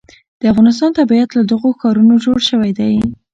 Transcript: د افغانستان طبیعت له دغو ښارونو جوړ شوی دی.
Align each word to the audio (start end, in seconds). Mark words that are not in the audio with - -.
د 0.39 0.43
افغانستان 0.51 0.89
طبیعت 0.99 1.29
له 1.37 1.41
دغو 1.51 1.69
ښارونو 1.79 2.15
جوړ 2.25 2.39
شوی 2.49 2.71
دی. 2.79 2.93